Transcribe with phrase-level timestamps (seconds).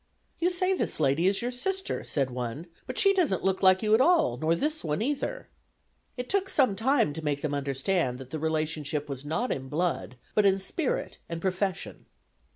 [0.39, 3.93] "You say this lady is your sister," said one, "but she doesn't look like you
[3.93, 5.47] at all, nor this one, either."
[6.17, 10.15] It took some time to make them understand that the relationship was not in blood,
[10.33, 12.07] but in spirit and profession.